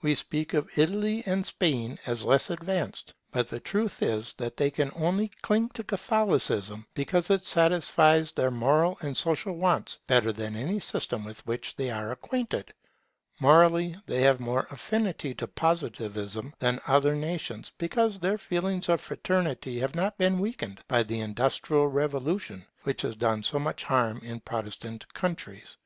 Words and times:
We 0.00 0.14
speak 0.14 0.54
of 0.54 0.70
Italy 0.76 1.22
and 1.26 1.44
Spain 1.44 1.98
as 2.06 2.24
less 2.24 2.48
advanced; 2.48 3.12
but 3.32 3.48
the 3.48 3.60
truth 3.60 4.02
is 4.02 4.32
that 4.38 4.56
they 4.56 4.72
only 4.96 5.28
cling 5.42 5.68
to 5.74 5.84
Catholicism 5.84 6.86
because 6.94 7.28
it 7.28 7.42
satisfies 7.44 8.32
their 8.32 8.50
moral 8.50 8.96
and 9.02 9.14
social 9.14 9.52
wants 9.54 9.98
better 10.06 10.32
than 10.32 10.56
any 10.56 10.80
system 10.80 11.22
with 11.22 11.46
which 11.46 11.76
they 11.76 11.90
are 11.90 12.10
acquainted. 12.12 12.72
Morally 13.40 13.94
they 14.06 14.22
have 14.22 14.40
more 14.40 14.66
affinity 14.70 15.34
to 15.34 15.46
Positivism 15.46 16.54
than 16.58 16.80
other 16.86 17.14
nations; 17.14 17.70
because 17.76 18.18
their 18.20 18.38
feelings 18.38 18.88
of 18.88 19.02
fraternity 19.02 19.80
have 19.80 19.94
not 19.94 20.16
been 20.16 20.38
weakened 20.38 20.80
by 20.88 21.02
the 21.02 21.20
industrial 21.20 21.90
development 21.92 22.66
which 22.84 23.02
has 23.02 23.16
done 23.16 23.42
so 23.42 23.58
much 23.58 23.84
harm 23.84 24.18
in 24.24 24.40
Protestant 24.40 25.12
countries. 25.12 25.76